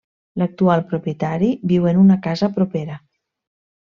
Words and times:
L'actual 0.41 0.79
propietari 0.93 1.51
viu 1.73 1.85
en 1.91 2.01
una 2.05 2.17
casa 2.27 2.51
propera. 2.57 2.99